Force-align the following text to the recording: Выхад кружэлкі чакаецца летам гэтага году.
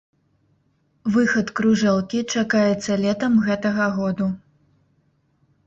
Выхад 1.15 1.47
кружэлкі 1.59 2.19
чакаецца 2.37 2.99
летам 3.05 3.37
гэтага 3.47 3.85
году. 4.01 4.33